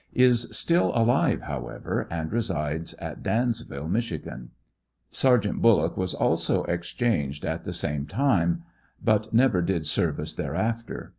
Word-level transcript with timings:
Is 0.15 0.47
still 0.49 0.89
alive, 0.95 1.41
however, 1.41 2.07
and 2.09 2.31
resides 2.31 2.95
at 2.95 3.21
Dans 3.21 3.61
ville, 3.61 3.87
Mich. 3.87 4.11
Sergt. 5.11 5.61
Bullock 5.61 5.95
was 5.95 6.15
also 6.15 6.63
exchanged 6.63 7.45
at 7.45 7.65
the 7.65 7.71
same 7.71 8.07
time, 8.07 8.63
but 9.03 9.31
never 9.31 9.61
did 9.61 9.85
service 9.85 10.33
thereafter. 10.33 11.09